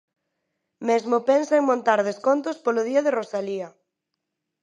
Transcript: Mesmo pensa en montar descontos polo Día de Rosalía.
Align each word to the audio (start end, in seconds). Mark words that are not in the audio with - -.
Mesmo 0.87 1.17
pensa 1.29 1.53
en 1.59 1.67
montar 1.69 1.99
descontos 2.09 2.57
polo 2.63 2.81
Día 2.89 3.01
de 3.03 3.13
Rosalía. 3.19 3.69